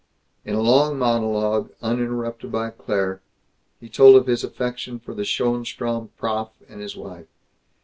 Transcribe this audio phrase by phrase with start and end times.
[0.43, 3.21] In a long monologue, uninterrupted by Claire,
[3.79, 7.27] he told of his affection for the Schoenstrom "prof" and his wife.